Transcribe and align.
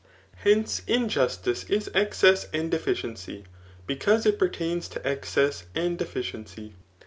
Hence^ 0.43 0.81
Injustice 0.87 1.63
is 1.65 1.91
excess 1.93 2.47
and 2.51 2.71
d^ciency, 2.71 3.43
because 3.85 4.25
it 4.25 4.39
pertains 4.39 4.87
to 4.87 5.07
excess 5.07 5.65
and 5.75 5.95
deficiency. 5.95 6.73